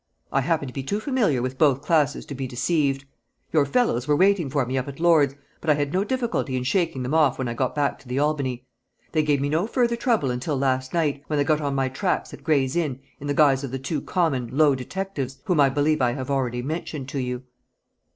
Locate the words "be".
0.73-0.81, 2.33-2.47